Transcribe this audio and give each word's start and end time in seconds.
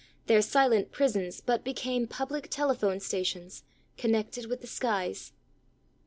Their 0.25 0.41
silent 0.41 0.91
prisons 0.91 1.41
but 1.41 1.63
become 1.63 2.07
public 2.07 2.49
telephone 2.49 2.99
stations, 3.01 3.61
con 3.99 4.09
nected 4.09 4.47
with 4.49 4.61
the 4.61 4.65
skies. 4.65 5.31